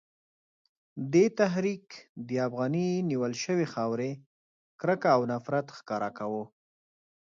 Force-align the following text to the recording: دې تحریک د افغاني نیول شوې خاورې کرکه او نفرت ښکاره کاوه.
دې 1.13 1.25
تحریک 1.39 1.87
د 2.27 2.29
افغاني 2.47 2.87
نیول 3.09 3.33
شوې 3.43 3.65
خاورې 3.73 4.11
کرکه 4.79 5.09
او 5.15 5.21
نفرت 5.31 5.67
ښکاره 5.77 6.09
کاوه. 6.17 6.43